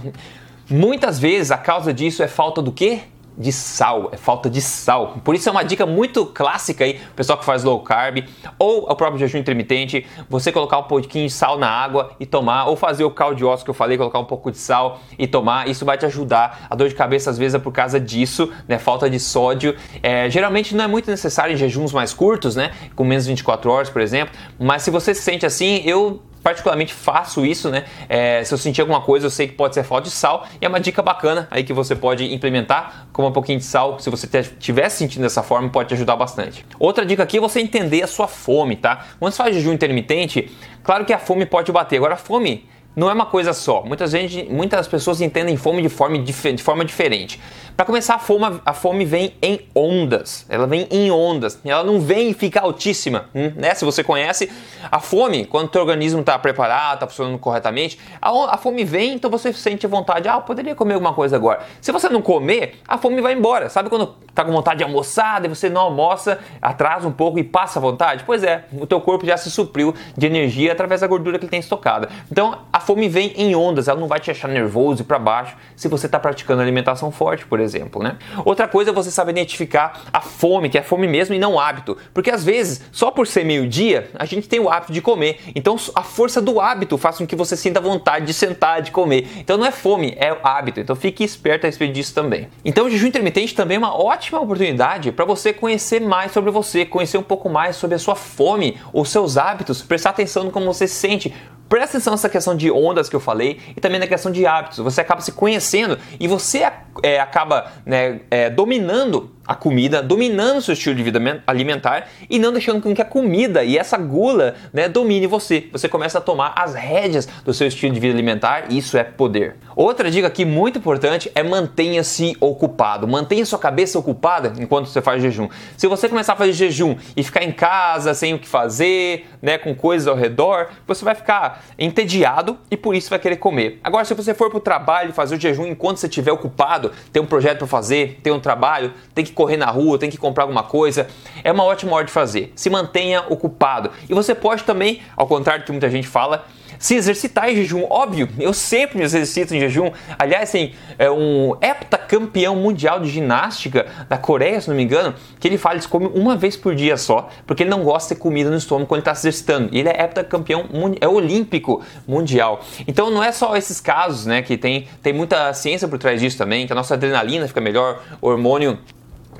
muitas 0.69 1.19
vezes 1.19 1.51
a 1.51 1.59
causa 1.59 1.93
disso 1.93 2.23
é 2.23 2.29
falta 2.29 2.63
do 2.63 2.73
quê? 2.73 3.03
de 3.37 3.53
sal, 3.53 4.11
é 4.13 4.17
falta 4.17 4.49
de 4.49 4.61
sal. 4.61 5.17
Por 5.25 5.35
isso 5.35 5.49
é 5.49 5.53
uma 5.53 5.65
dica 5.65 5.85
muito 5.85 6.27
clássica 6.27 6.85
aí, 6.85 7.01
pessoal 7.17 7.39
que 7.39 7.45
faz 7.45 7.65
low 7.65 7.81
carb 7.81 8.25
ou 8.59 8.91
o 8.91 8.95
próprio 8.95 9.19
jejum 9.19 9.39
intermitente, 9.39 10.07
você 10.29 10.53
colocar 10.53 10.79
um 10.79 10.85
pouquinho 10.85 11.27
de 11.27 11.33
sal 11.33 11.59
na 11.59 11.69
água 11.69 12.13
e 12.21 12.27
tomar, 12.27 12.67
ou 12.67 12.77
fazer 12.77 13.05
o 13.05 13.11
caldo 13.11 13.37
de 13.37 13.45
ossos 13.45 13.65
que 13.65 13.71
eu 13.71 13.75
falei, 13.75 13.97
colocar 13.97 14.19
um 14.19 14.25
pouco 14.25 14.51
de 14.51 14.59
sal 14.59 15.01
e 15.19 15.27
tomar, 15.27 15.69
isso 15.69 15.85
vai 15.85 15.99
te 15.99 16.07
ajudar. 16.07 16.67
A 16.71 16.77
dor 16.77 16.89
de 16.89 16.95
cabeça 16.95 17.31
às 17.31 17.39
vezes 17.39 17.55
é 17.55 17.59
por 17.59 17.73
causa 17.73 17.99
disso, 17.99 18.53
né? 18.69 18.79
Falta 18.79 19.11
de 19.11 19.19
sódio. 19.19 19.75
É, 20.03 20.31
geralmente 20.31 20.75
não 20.75 20.85
é 20.85 20.89
muito 20.89 21.11
necessário 21.11 21.55
em 21.55 21.57
jejuns 21.57 21.93
mais 21.93 22.13
curtos, 22.13 22.55
né? 22.55 22.73
Com 22.95 23.05
menos 23.05 23.25
de 23.25 23.31
24 23.31 23.71
horas, 23.71 23.91
por 23.91 24.01
exemplo. 24.01 24.35
Mas 24.59 24.83
se 24.83 24.91
você 24.91 25.15
se 25.15 25.23
sente 25.23 25.45
assim, 25.45 25.83
eu 25.85 26.23
particularmente 26.45 26.93
faço 26.93 27.45
isso, 27.45 27.71
né? 27.71 27.85
É, 28.07 28.45
se 28.45 28.53
eu 28.53 28.59
sentir 28.59 28.83
alguma 28.83 29.01
coisa, 29.01 29.27
eu 29.27 29.31
sei 29.31 29.49
que 29.49 29.55
pode 29.55 29.75
ser 29.75 29.83
falta 29.83 30.05
de 30.05 30.15
sal 30.15 30.47
e 30.61 30.65
é 30.65 30.69
uma 30.69 30.79
dica 30.79 31.01
bacana 31.01 31.49
aí 31.51 31.65
que 31.65 31.73
você 31.73 31.97
pode 31.97 32.33
implementar 32.35 33.09
com 33.15 33.27
um 33.27 33.33
pouquinho 33.33 33.59
de 33.59 33.65
sal. 33.65 33.99
Se 33.99 34.11
você 34.11 34.29
estiver 34.39 34.91
sentindo 34.91 35.23
dessa 35.23 35.43
forma, 35.43 35.71
pode 35.71 35.89
te 35.89 35.95
ajudar 35.95 36.17
bastante. 36.17 36.65
Outra 36.79 37.07
dica 37.07 37.23
aqui 37.23 37.39
é 37.39 37.41
você 37.41 37.61
entender 37.61 38.03
a 38.03 38.07
sua 38.07 38.29
fome, 38.29 38.77
tá? 38.77 39.07
Quando 39.19 39.33
você 39.33 39.39
faz 39.39 39.57
jejum 39.57 39.73
intermitente, 39.73 40.53
claro 40.83 41.07
que 41.07 41.15
a 41.15 41.19
fome 41.19 41.47
pode 41.47 41.73
bater. 41.73 41.97
Agora, 41.97 42.13
a 42.13 42.19
fome 42.19 42.69
não 42.97 43.11
é 43.11 43.13
uma 43.13 43.27
coisa 43.27 43.53
só. 43.53 43.83
Muitas, 43.83 44.11
gente, 44.11 44.45
muitas 44.45 44.87
pessoas 44.87 45.21
entendem 45.21 45.57
fome 45.57 45.83
de 45.83 45.89
forma, 45.89 46.19
de 46.19 46.63
forma 46.63 46.85
diferente. 46.85 47.41
Para 47.77 47.85
começar, 47.85 48.15
a 48.15 48.19
fome, 48.21 48.61
a 48.65 48.73
fome 48.73 49.05
vem 49.05 49.35
em 49.43 49.61
ondas. 49.75 50.47
Ela 50.49 50.65
vem 50.65 50.87
em 50.93 51.11
ondas. 51.11 51.59
Ela 51.65 51.83
não 51.83 52.01
vem 52.01 52.31
e 52.31 52.35
fica 52.35 52.61
altíssima. 52.61 53.29
Hum, 53.35 53.53
né? 53.57 53.75
Se 53.75 53.85
você 53.85 54.05
conhece, 54.05 54.49
a 54.93 55.01
fome, 55.01 55.45
quando 55.45 55.75
o 55.75 55.79
organismo 55.81 56.21
está 56.21 56.39
preparado, 56.39 56.95
está 56.95 57.09
funcionando 57.09 57.37
corretamente, 57.37 57.99
a, 58.23 58.31
a, 58.55 58.57
fome 58.57 58.85
vem, 58.85 59.15
então 59.15 59.29
você 59.29 59.53
sente 59.53 59.89
vontade. 59.89 60.29
Ah, 60.29 60.35
eu 60.37 60.43
poderia 60.43 60.73
comer 60.77 60.95
alguma 60.95 61.13
coisa 61.13 61.35
agora. 61.35 61.65
Se 61.81 61.91
você 61.91 62.09
não 62.09 62.23
comer, 62.23 62.81
a 62.87 62.97
fome 62.97 63.21
vai 63.21 63.33
embora. 63.33 63.69
Sabe 63.69 63.89
quando 63.89 64.15
está 64.29 64.45
com 64.45 64.53
vontade 64.53 64.79
de 64.79 64.85
almoçar, 64.85 65.45
e 65.45 65.49
você 65.49 65.69
não 65.69 65.81
almoça, 65.81 66.39
atrasa 66.63 67.09
um 67.09 67.13
pouco 67.13 67.41
e 67.41 67.45
passa 67.45 67.81
a 67.81 67.83
vontade? 67.83 68.23
Pois 68.25 68.45
é, 68.45 68.67
o 68.73 68.87
teu 68.87 69.01
corpo 69.01 69.27
já 69.27 69.37
se 69.37 69.51
supriu 69.51 69.93
de 70.17 70.27
energia 70.27 70.71
através 70.71 71.01
da 71.01 71.09
gordura 71.09 71.41
que 71.41 71.45
ele 71.45 71.51
tem 71.51 71.61
estocada. 71.61 72.09
Então, 72.31 72.59
a 72.73 72.79
fome 72.85 73.09
vem 73.09 73.33
em 73.37 73.55
ondas. 73.55 73.89
Ela 73.89 73.99
não 73.99 74.07
vai 74.07 74.21
te 74.21 74.27
deixar 74.27 74.49
nervoso 74.49 75.03
e 75.03 75.05
para 75.05 75.19
baixo 75.19 75.57
se 75.77 75.89
você 75.89 76.07
está 76.07 76.19
praticando 76.19 76.63
alimentação 76.63 77.11
forte, 77.11 77.47
por 77.47 77.61
exemplo, 77.61 78.03
né? 78.03 78.17
Outra 78.45 78.69
coisa 78.69 78.91
é 78.91 78.95
você 78.95 79.11
saber 79.11 79.33
identificar 79.33 80.03
a 80.13 80.21
fome, 80.21 80.69
que 80.69 80.79
é 80.79 80.83
fome 80.83 81.07
mesmo 81.07 81.35
e 81.35 81.39
não 81.39 81.59
hábito, 81.59 81.97
porque 82.13 82.31
às 82.31 82.45
vezes, 82.45 82.83
só 82.93 83.11
por 83.11 83.27
ser 83.27 83.45
meio-dia, 83.45 84.11
a 84.15 84.25
gente 84.25 84.49
tem 84.49 84.61
o 84.61 84.69
hábito 84.69 84.93
de 84.93 85.01
comer. 85.01 85.41
Então, 85.55 85.77
a 85.95 86.03
força 86.03 86.41
do 86.41 86.61
hábito 86.61 86.99
faz 86.99 87.19
com 87.19 87.27
que 87.27 87.35
você 87.35 87.57
sinta 87.57 87.81
vontade 87.81 88.27
de 88.27 88.35
sentar, 88.35 88.83
de 88.83 88.91
comer. 88.91 89.29
Então, 89.39 89.57
não 89.57 89.67
é 89.67 89.71
fome, 89.71 90.15
é 90.19 90.37
hábito. 90.43 90.81
Então, 90.81 90.95
fique 90.95 91.25
esperto 91.25 91.65
a 91.65 91.69
respeito 91.69 91.95
disso 91.95 92.15
também. 92.15 92.49
Então, 92.65 92.87
o 92.87 92.91
jejum 92.91 93.07
intermitente 93.07 93.55
também 93.55 93.77
é 93.77 93.79
uma 93.79 93.97
ótima 93.97 94.41
oportunidade 94.41 95.13
para 95.13 95.25
você 95.25 95.53
conhecer 95.53 96.01
mais 96.01 96.33
sobre 96.33 96.51
você, 96.51 96.85
conhecer 96.85 97.19
um 97.19 97.23
pouco 97.23 97.49
mais 97.49 97.77
sobre 97.77 97.97
a 97.97 97.99
sua 97.99 98.15
fome, 98.15 98.79
os 98.93 99.09
seus 99.09 99.37
hábitos, 99.37 99.83
prestar 99.83 100.11
atenção 100.11 100.45
no 100.45 100.51
como 100.51 100.67
você 100.67 100.87
se 100.87 100.95
sente, 100.95 101.35
Presta 101.69 101.97
atenção 101.97 102.13
nessa 102.13 102.29
questão 102.29 102.55
de 102.57 102.71
ondas 102.71 103.09
que 103.09 103.17
eu 103.17 103.21
falei 103.21 103.61
e 103.77 103.81
também 103.81 103.99
na 103.99 104.07
questão 104.07 104.31
de 104.31 104.47
hábitos. 104.47 104.79
Você 104.79 105.01
acaba 105.01 105.21
se 105.21 105.33
conhecendo 105.33 105.99
e 106.21 106.29
você 106.29 106.71
é, 107.03 107.19
acaba 107.19 107.73
né, 107.85 108.21
é, 108.31 108.51
dominando 108.51 109.34
a 109.47 109.55
comida, 109.55 110.03
dominando 110.03 110.61
seu 110.61 110.73
estilo 110.73 110.95
de 110.95 111.03
vida 111.03 111.21
alimentar 111.47 112.09
e 112.29 112.39
não 112.39 112.53
deixando 112.53 112.81
com 112.81 112.95
que 112.95 113.03
a 113.03 113.05
comida 113.05 113.63
e 113.63 113.77
essa 113.77 113.97
gula 113.97 114.55
né, 114.73 114.89
domine 114.89 115.27
você. 115.27 115.69
Você 115.73 115.89
começa 115.89 116.19
a 116.19 116.21
tomar 116.21 116.55
as 116.57 116.75
rédeas 116.75 117.29
do 117.45 117.53
seu 117.53 117.67
estilo 117.67 117.93
de 117.93 118.01
vida 118.01 118.15
alimentar 118.15 118.67
e 118.71 118.79
isso 118.79 118.97
é 118.97 119.05
poder. 119.05 119.57
Outra 119.77 120.11
dica 120.11 120.27
aqui 120.27 120.45
muito 120.45 120.79
importante 120.79 121.31
é 121.35 121.43
mantenha-se 121.43 122.37
ocupado. 122.41 123.07
Mantenha 123.07 123.45
sua 123.45 123.59
cabeça 123.59 123.99
ocupada 123.99 124.53
enquanto 124.59 124.87
você 124.87 125.03
faz 125.03 125.23
jejum. 125.23 125.49
Se 125.77 125.87
você 125.87 126.09
começar 126.09 126.35
a 126.35 126.37
fazer 126.37 126.53
jejum 126.53 126.97
e 127.17 127.23
ficar 127.23 127.43
em 127.43 127.53
casa 127.53 128.15
sem 128.15 128.35
o 128.35 128.39
que 128.39 128.49
fazer, 128.49 129.27
né, 129.43 129.59
com 129.59 129.75
coisas 129.75 130.09
ao 130.09 130.17
redor, 130.17 130.69
você 130.87 131.05
vai 131.05 131.15
ficar 131.15 131.65
entediado 131.79 132.57
e 132.71 132.77
por 132.77 132.95
isso 132.95 133.11
vai 133.11 133.19
querer 133.19 133.37
comer. 133.37 133.81
Agora, 133.83 134.05
se 134.05 134.15
você 134.15 134.33
for 134.33 134.49
para 134.49 134.59
o 134.59 134.61
trabalho 134.61 135.13
fazer 135.13 135.37
o 135.37 135.41
jejum 135.41 135.67
enquanto 135.67 135.99
você 135.99 136.07
estiver 136.07 136.33
ocupado, 136.33 136.93
tem 137.13 137.23
um 137.23 137.27
projeto 137.27 137.59
para 137.59 137.67
fazer, 137.67 138.21
tem 138.23 138.33
um 138.33 138.41
trabalho, 138.41 138.93
tem 139.15 139.25
que 139.25 139.34
correr 139.35 139.57
na 139.57 139.67
rua, 139.67 139.99
tem 139.99 140.11
que 140.11 140.17
comprar 140.17 140.45
alguma 140.45 140.63
coisa, 140.63 141.09
é 141.43 141.53
uma 141.53 141.65
ótima 141.65 141.93
hora 141.97 142.05
de 142.07 142.13
fazer. 142.13 142.53
Se 142.55 142.71
mantenha 142.71 143.25
ocupado. 143.29 143.91
E 144.09 144.15
você 144.15 144.35
pode 144.35 144.65
também, 144.65 145.03
ao 145.17 145.27
contrário 145.27 145.63
do 145.63 145.67
que 145.67 145.73
muita 145.73 145.91
gente 145.91 146.09
fala, 146.09 146.47
se 146.79 146.95
exercitar 146.95 147.49
em 147.49 147.57
jejum. 147.57 147.87
Óbvio, 147.89 148.29
eu 148.39 148.53
sempre 148.53 148.99
me 148.99 149.05
exercito 149.05 149.55
em 149.55 149.61
jejum. 149.61 149.91
Aliás, 150.19 150.51
tem 150.51 150.75
é 150.99 151.11
um 151.11 151.57
heptacampeão 151.61 152.57
mundial 152.57 153.01
de 153.01 153.09
ginástica 153.09 153.87
da 154.09 154.19
Coreia, 154.19 154.61
se 154.61 154.69
não 154.69 154.77
me 154.77 154.83
engano, 154.83 155.15
que 155.41 155.49
ele 155.49 155.59
fala 155.59 155.79
que 155.79 155.89
come 155.89 156.11
uma 156.15 156.37
vez 156.37 156.57
por 156.57 156.75
dia 156.75 156.97
só, 156.97 157.29
porque 157.47 157.63
ele 157.63 157.71
não 157.71 157.83
gosta 157.83 158.15
de 158.15 158.21
comida 158.21 158.51
no 158.51 158.57
estômago 158.57 158.87
quando 158.87 159.01
está 159.01 159.15
se 159.15 159.27
exercitando. 159.29 159.71
E 159.73 159.79
ele 159.79 159.89
é 159.89 160.05
heptacampeão 160.05 160.69
é 161.01 161.09
olímpico 161.09 161.83
mundial. 162.07 162.61
Então 162.87 163.11
não 163.11 163.23
é 163.23 163.33
só 163.33 163.57
esses 163.57 163.81
casos, 163.81 164.27
né, 164.27 164.43
que 164.43 164.57
tem, 164.57 164.87
tem 165.03 165.13
muita 165.13 165.53
ciência 165.55 165.89
por 165.89 165.99
trás 165.99 166.21
disso 166.21 166.37
também, 166.37 166.67
que 166.67 166.73
a 166.73 166.77
nossa 166.77 166.95
adrenalina 166.95 167.49
fica 167.49 167.61
melhor, 167.61 168.03
o 168.21 168.29
hormônio 168.29 168.79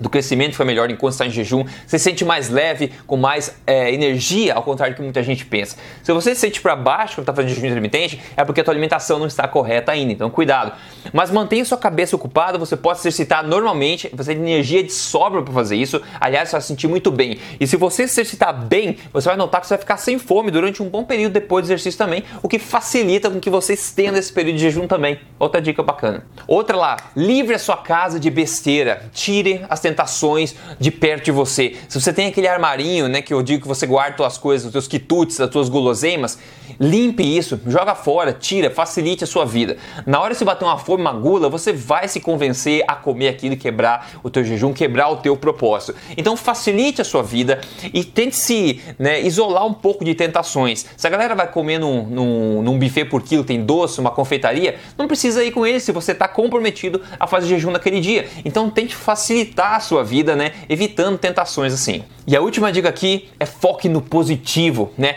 do 0.01 0.09
crescimento 0.09 0.55
foi 0.55 0.67
melhor 0.67 0.91
enquanto 0.91 1.13
está 1.13 1.27
em 1.27 1.31
jejum, 1.31 1.65
você 1.87 1.99
se 1.99 2.05
sente 2.05 2.25
mais 2.25 2.49
leve, 2.49 2.93
com 3.07 3.17
mais 3.17 3.57
é, 3.67 3.93
energia, 3.93 4.55
ao 4.55 4.63
contrário 4.63 4.95
do 4.95 4.97
que 4.97 5.03
muita 5.03 5.23
gente 5.23 5.45
pensa. 5.45 5.77
Se 6.03 6.13
você 6.13 6.35
se 6.35 6.41
sente 6.41 6.61
para 6.61 6.77
baixo 6.77 7.17
quando 7.17 7.23
está 7.23 7.35
fazendo 7.35 7.55
jejum 7.55 7.67
intermitente, 7.67 8.21
é 8.37 8.45
porque 8.45 8.61
a 8.61 8.65
tua 8.65 8.73
alimentação 8.73 9.19
não 9.19 9.27
está 9.27 9.47
correta 9.47 9.93
ainda, 9.93 10.13
então 10.13 10.31
cuidado. 10.31 10.73
Mas 11.13 11.31
mantenha 11.31 11.65
sua 11.65 11.79
cabeça 11.79 12.17
ocupada, 12.17 12.59
você 12.59 12.77
pode 12.77 12.99
exercitar 13.01 13.47
normalmente, 13.47 14.11
você 14.13 14.35
tem 14.35 14.43
energia 14.43 14.83
de 14.83 14.93
sobra 14.93 15.43
para 15.43 15.53
fazer 15.53 15.77
isso, 15.77 16.01
aliás, 16.21 16.49
você 16.49 16.53
vai 16.53 16.61
se 16.61 16.69
sentir 16.69 16.89
muito 16.89 17.11
bem. 17.11 17.39
E 17.61 17.67
se 17.67 17.77
você 17.77 18.07
se 18.07 18.21
exercitar 18.21 18.55
bem, 18.55 18.97
você 19.13 19.29
vai 19.29 19.37
notar 19.37 19.61
que 19.61 19.67
você 19.67 19.75
vai 19.75 19.81
ficar 19.81 19.97
sem 19.97 20.19
fome 20.19 20.51
durante 20.51 20.83
um 20.83 20.89
bom 20.89 21.05
período 21.05 21.33
depois 21.33 21.65
do 21.65 21.67
exercício 21.67 21.99
também, 21.99 22.25
o 22.43 22.49
que 22.49 22.59
facilita 22.59 23.31
com 23.31 23.41
que 23.41 23.51
você 23.51 23.75
estenda 23.75 24.19
esse 24.19 24.33
período 24.33 24.57
de 24.57 24.63
jejum 24.63 24.87
também. 24.87 25.21
Outra 25.39 25.61
dica 25.61 25.83
bacana. 25.83 26.25
Outra 26.47 26.77
lá, 26.77 26.97
livre 27.17 27.55
a 27.55 27.59
sua 27.59 27.77
casa 27.77 28.19
de 28.19 28.31
besteira, 28.31 29.05
tire 29.13 29.65
as 29.69 29.81
tentações 29.85 30.55
de 30.81 30.91
perto 30.91 31.27
de 31.27 31.31
você. 31.31 31.77
Se 31.89 32.01
você 32.01 32.11
tem 32.11 32.27
aquele 32.27 32.49
armarinho, 32.49 33.07
né, 33.07 33.21
que 33.21 33.35
eu 33.35 33.43
digo 33.43 33.63
que 33.63 33.69
você 33.69 33.87
guarda 33.87 34.17
suas 34.17 34.39
coisas, 34.39 34.67
os 34.67 34.73
seus 34.73 34.89
quitutes, 34.89 35.39
as 35.41 35.53
suas 35.53 35.69
guloseimas, 35.69 36.39
limpe 36.81 37.23
isso, 37.23 37.61
joga 37.67 37.95
fora, 37.95 38.33
tira, 38.33 38.71
facilite 38.71 39.25
a 39.25 39.27
sua 39.27 39.45
vida. 39.45 39.77
Na 40.07 40.21
hora 40.21 40.33
de 40.33 40.39
você 40.39 40.45
bater 40.45 40.65
uma 40.65 40.79
fome, 40.79 41.03
uma 41.03 41.13
gula, 41.13 41.51
você 41.51 41.73
vai 41.73 42.09
se 42.09 42.19
convencer 42.19 42.83
a 42.89 42.97
comer 42.97 43.29
aquilo 43.29 43.57
quebrar 43.57 44.19
o 44.23 44.31
teu 44.31 44.43
jejum, 44.43 44.73
quebrar 44.73 45.11
o 45.11 45.19
teu 45.19 45.37
propósito. 45.37 45.95
Então 46.17 46.35
facilite 46.35 47.03
a 47.03 47.05
sua 47.05 47.23
vida 47.23 47.61
e 47.93 48.03
tente 48.03 48.37
se 48.37 48.81
né, 48.99 49.21
isolar 49.21 49.67
um 49.67 49.75
pouco 49.75 50.03
de 50.03 50.15
tentações. 50.15 50.87
Se 50.97 51.07
a 51.07 51.11
galera 51.11 51.35
vai 51.35 51.47
comer 51.47 51.79
num, 51.79 52.07
num, 52.07 52.63
num 52.63 52.79
buffet 52.79 53.05
por 53.05 53.23
quilo, 53.23 53.45
tem 53.45 53.63
doce, 53.63 54.01
uma 54.01 54.11
confeitaria, 54.11 54.77
não 54.97 55.07
precisa 55.07 55.45
ir 55.45 55.53
com 55.53 55.67
eles 55.67 55.83
se 55.83 55.93
você 55.93 56.13
está 56.13 56.27
comprometido 56.27 57.03
a 57.21 57.27
fazer 57.27 57.49
jejum 57.49 57.71
naquele 57.71 58.01
dia. 58.01 58.27
Então 58.45 58.71
tente 58.71 58.97
facilitar 58.97 59.74
a 59.77 59.81
sua 59.81 60.05
vida, 60.05 60.35
né? 60.37 60.53
Evitando 60.69 61.19
tentações 61.19 61.73
assim. 61.73 62.05
E 62.27 62.37
a 62.37 62.41
última 62.41 62.73
dica 62.73 62.89
aqui 62.89 63.29
é 63.39 63.47
foque 63.47 63.89
no 63.89 64.01
positivo, 64.01 64.93
né? 64.97 65.17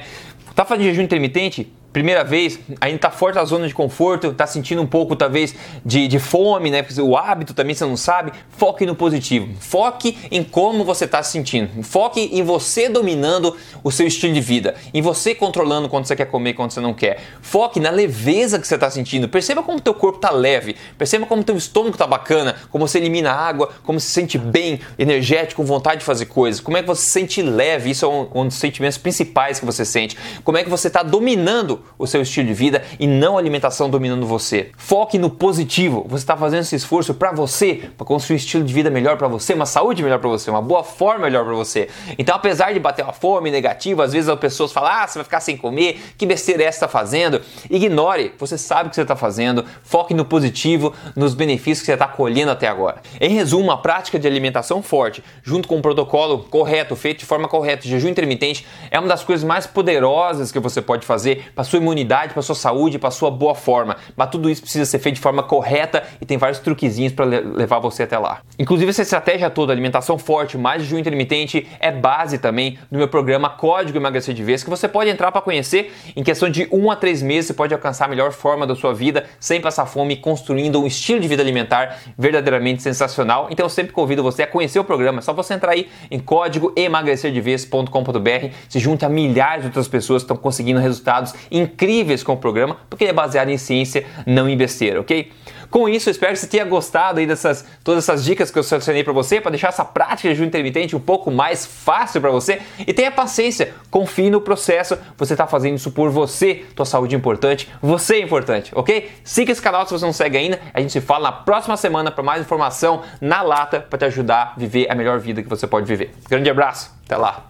Tá 0.56 0.66
fazendo 0.66 0.86
jejum 0.86 1.04
intermitente? 1.04 1.72
Primeira 1.98 2.24
vez, 2.24 2.60
ainda 2.80 3.00
tá 3.00 3.10
forte 3.10 3.40
a 3.40 3.44
zona 3.44 3.68
de 3.68 3.74
conforto, 3.74 4.32
tá 4.32 4.46
sentindo 4.46 4.80
um 4.80 4.86
pouco 4.86 5.16
talvez 5.16 5.56
de, 5.84 6.08
de 6.08 6.20
fome, 6.20 6.70
né? 6.70 6.86
O 7.02 7.18
hábito 7.18 7.56
também 7.56 7.74
você 7.74 7.86
não 7.86 7.98
sabe. 7.98 8.32
Foque 8.50 8.86
no 8.86 8.94
positivo. 8.96 9.50
Foque 9.60 10.16
em 10.30 10.44
como 10.44 10.84
você 10.86 11.06
está 11.06 11.24
se 11.24 11.32
sentindo. 11.32 11.82
Foque 11.82 12.30
em 12.32 12.44
você 12.44 12.88
dominando 12.88 13.58
o 13.84 13.92
seu 13.92 14.06
estilo 14.06 14.32
de 14.32 14.42
vida, 14.42 14.76
em 14.94 15.02
você 15.02 15.34
controlando 15.34 15.90
quando 15.90 16.06
você 16.06 16.16
quer 16.16 16.26
comer, 16.26 16.54
quando 16.54 16.70
você 16.70 16.80
não 16.80 16.94
quer. 16.94 17.20
Foque 17.42 17.80
na 17.80 17.90
leveza 17.90 18.60
que 18.60 18.68
você 18.68 18.76
está 18.76 18.92
sentindo. 18.92 19.28
Perceba 19.28 19.64
como 19.64 19.82
teu 19.82 19.96
corpo 19.96 20.20
tá 20.20 20.30
leve. 20.30 20.76
Perceba 21.00 21.26
como 21.26 21.44
teu 21.44 21.58
estômago 21.58 21.98
tá 21.98 22.06
bacana, 22.06 22.58
como 22.70 22.88
você 22.88 23.00
elimina 23.00 23.32
água, 23.32 23.72
como 23.84 24.00
se 24.00 24.12
sente 24.12 24.38
bem, 24.38 24.80
energético, 25.00 25.64
com 25.64 25.68
vontade 25.68 26.02
de 26.02 26.06
fazer 26.06 26.28
coisas. 26.28 26.62
Como 26.62 26.78
é 26.78 26.82
que 26.82 26.88
você 26.88 27.02
se 27.02 27.10
sente 27.10 27.42
leve? 27.42 27.90
Isso 27.90 28.06
é 28.06 28.08
um, 28.08 28.30
um 28.36 28.48
dos 28.48 28.58
sentimentos 28.58 29.00
principais 29.00 29.60
que 29.60 29.66
você 29.66 29.84
sente. 29.84 30.16
Como 30.44 30.60
é 30.60 30.64
que 30.64 30.70
você 30.70 30.90
está 30.90 31.02
dominando 31.02 31.82
o 31.98 32.08
seu 32.08 32.22
estilo 32.22 32.48
de 32.48 32.54
vida 32.54 32.84
e 33.00 33.08
não 33.08 33.38
a 33.38 33.40
alimentação 33.40 33.90
dominando 33.90 34.26
você. 34.26 34.72
Foque 34.78 35.18
no 35.18 35.30
positivo. 35.30 36.06
Você 36.10 36.24
está 36.24 36.38
fazendo 36.38 36.62
esse 36.62 36.76
esforço 36.76 37.14
para 37.14 37.32
você, 37.32 37.90
para 37.98 38.06
construir 38.06 38.36
um 38.36 38.38
estilo 38.38 38.64
de 38.64 38.74
vida 38.74 38.90
melhor 38.90 39.18
para 39.18 39.28
você, 39.28 39.54
uma 39.54 39.66
saúde 39.66 40.04
melhor 40.04 40.20
para 40.20 40.30
você, 40.30 40.50
uma 40.50 40.62
boa 40.62 40.84
forma 40.84 41.26
melhor 41.26 41.44
para 41.46 41.54
você. 41.54 41.90
Então, 42.18 42.36
apesar 42.36 42.74
de 42.74 42.80
bater 42.80 43.04
uma 43.04 43.14
fome 43.14 43.52
negativa, 43.52 44.04
às 44.04 44.14
vezes 44.14 44.30
as 44.30 44.40
pessoas 44.40 44.72
falam: 44.72 44.92
"Ah, 44.92 45.08
você 45.08 45.20
vai 45.20 45.24
ficar 45.24 45.40
sem 45.40 45.58
comer, 45.58 46.00
que 46.18 46.26
besteira 46.26 46.64
é 46.64 46.66
essa 46.66 46.78
está 46.78 46.88
fazendo?". 46.88 47.42
Ignore. 47.70 48.34
Você 48.38 48.58
sabe 48.58 48.88
o 48.88 48.90
que 48.90 48.96
você 48.96 49.02
está 49.02 49.16
fazendo. 49.16 49.66
Foque 49.84 50.14
no 50.14 50.26
positivo, 50.26 50.94
nos 51.16 51.34
benefícios 51.34 51.80
que 51.80 51.86
você 51.88 51.94
está 51.94 52.08
colhendo 52.08 52.52
até 52.52 52.68
agora. 52.68 53.02
Em 53.20 53.30
resumo, 53.30 53.66
uma 53.66 53.82
prática 53.82 54.18
de 54.18 54.28
alimentação 54.28 54.82
forte, 54.82 55.24
junto 55.44 55.68
com 55.68 55.78
um 55.78 55.82
protocolo 55.82 56.40
correto, 56.50 56.96
feito 56.96 57.20
de 57.20 57.26
forma 57.26 57.48
correta, 57.48 57.88
jejum 57.88 58.08
intermitente, 58.08 58.66
é 58.90 59.00
uma 59.00 59.08
das 59.08 59.24
coisas 59.24 59.44
mais 59.44 59.68
poderosas 59.68 60.52
que 60.52 60.60
você 60.60 60.82
pode 60.82 61.06
fazer 61.06 61.52
para 61.54 61.64
sua 61.68 61.80
imunidade, 61.80 62.34
para 62.34 62.42
sua 62.42 62.56
saúde, 62.56 62.98
para 62.98 63.12
sua 63.12 63.30
boa 63.30 63.54
forma. 63.54 63.98
Mas 64.16 64.30
tudo 64.30 64.50
isso 64.50 64.62
precisa 64.62 64.86
ser 64.86 65.00
feito 65.00 65.16
de 65.16 65.22
forma 65.22 65.44
correta 65.44 66.04
e 66.20 66.26
tem 66.26 66.38
vários 66.38 66.60
truquezinhos 66.60 67.14
para 67.14 67.26
levar 67.26 67.80
você 67.80 68.04
até 68.04 68.18
lá. 68.18 68.42
Inclusive 68.58 68.90
essa 68.90 69.02
estratégia 69.02 69.50
toda, 69.50 69.72
alimentação 69.72 70.18
forte, 70.18 70.58
mais 70.58 70.84
jejum 70.84 70.98
intermitente, 70.98 71.68
é 71.80 71.92
base 71.92 72.38
também 72.38 72.78
no 72.90 72.98
meu 72.98 73.08
programa 73.08 73.50
Código 73.50 73.98
Emagrecer 73.98 74.34
de 74.34 74.44
Vez, 74.44 74.64
que 74.64 74.70
você 74.70 74.88
pode 74.88 75.10
entrar 75.10 75.32
para 75.32 75.42
conhecer. 75.42 75.94
Em 76.16 76.24
questão 76.24 76.50
de 76.50 76.68
um 76.72 76.90
a 76.90 76.96
três 76.96 77.22
meses, 77.22 77.48
você 77.48 77.54
pode 77.54 77.74
alcançar 77.74 78.06
a 78.06 78.08
melhor 78.08 78.32
forma 78.32 78.66
da 78.66 78.76
sua 78.76 78.94
vida 78.94 79.26
sem 79.40 79.62
passar 79.62 79.86
fome, 79.86 80.16
construindo 80.16 80.82
um 80.82 80.88
estilo 80.88 81.20
de 81.20 81.28
vida 81.28 81.42
alimentar 81.42 82.00
verdadeiramente 82.18 82.82
sensacional. 82.82 83.48
Então 83.50 83.66
eu 83.66 83.70
sempre 83.70 83.94
convido 83.94 84.24
você 84.24 84.44
a 84.44 84.48
conhecer 84.48 84.80
o 84.80 84.84
programa. 84.84 85.20
É 85.20 85.22
só 85.22 85.34
você 85.34 85.54
entrar 85.54 85.72
aí 85.72 85.88
em 86.10 86.20
código 86.20 86.74
emagrecerdevez.com.br, 86.76 88.48
se 88.70 88.80
junta 88.80 89.06
a 89.06 89.10
milhares 89.10 89.62
de 89.62 89.68
outras 89.68 89.88
pessoas 89.88 90.24
que 90.24 90.26
estão 90.26 90.38
conseguindo 90.38 90.80
resultados 90.80 91.34
incríveis 91.58 92.24
com 92.24 92.34
o 92.34 92.38
programa, 92.38 92.78
porque 92.90 93.04
ele 93.04 93.12
é 93.12 93.14
baseado 93.14 93.50
em 93.50 93.58
ciência, 93.58 94.06
não 94.26 94.48
em 94.48 94.56
besteira, 94.56 95.02
ok? 95.02 95.32
Com 95.70 95.90
isso, 95.90 96.10
espero 96.10 96.34
que 96.34 96.40
você 96.40 96.48
tenha 96.48 96.64
gostado 96.64 97.20
aí 97.20 97.28
dessas 97.28 97.66
todas 97.84 98.04
essas 98.04 98.24
dicas 98.24 98.50
que 98.50 98.58
eu 98.58 98.64
selecionei 98.64 99.04
para 99.04 99.14
você, 99.14 99.42
para 99.42 99.52
deixar 99.52 99.70
essa 99.70 99.84
prática 99.84 100.30
de 100.30 100.36
jejum 100.36 100.48
intermitente 100.48 100.96
um 100.96 101.00
pouco 101.00 101.30
mais 101.30 101.66
fácil 101.66 102.22
para 102.22 102.32
você. 102.32 102.62
E 102.80 102.94
tenha 102.94 103.12
paciência, 103.12 103.74
confie 103.92 104.30
no 104.30 104.40
processo. 104.40 104.98
Você 105.18 105.34
está 105.34 105.46
fazendo 105.46 105.76
isso 105.76 105.92
por 105.92 106.10
você, 106.10 106.66
tua 106.76 106.86
saúde 106.86 107.16
é 107.16 107.18
importante, 107.18 107.70
você 107.82 108.16
é 108.16 108.22
importante, 108.22 108.72
ok? 108.74 109.12
Siga 109.24 109.52
esse 109.52 109.62
canal 109.62 109.86
se 109.86 109.92
você 109.92 110.06
não 110.06 110.14
segue 110.14 110.38
ainda. 110.38 110.60
A 110.74 110.80
gente 110.80 110.94
se 110.94 111.02
fala 111.02 111.26
na 111.26 111.32
próxima 111.32 111.76
semana 111.76 112.12
para 112.12 112.24
mais 112.24 112.42
informação 112.42 113.02
na 113.20 113.42
lata 113.42 113.80
para 113.80 114.00
te 114.00 114.06
ajudar 114.06 114.54
a 114.56 114.60
viver 114.60 114.90
a 114.90 114.96
melhor 114.96 115.20
vida 115.20 115.44
que 115.44 115.50
você 115.50 115.68
pode 115.68 115.86
viver. 115.86 116.14
Grande 116.30 116.50
abraço, 116.50 116.92
até 117.06 117.18
lá. 117.18 117.46